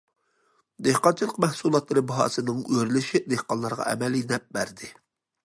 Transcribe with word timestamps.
دېھقانچىلىق 0.87 1.35
مەھسۇلاتلىرى 1.45 2.03
باھاسىنىڭ 2.13 2.65
ئۆرلىشى 2.73 3.23
دېھقانلارغا 3.35 3.87
ئەمەلىي 3.93 4.27
نەپ 4.35 4.51
بەردى. 4.59 4.93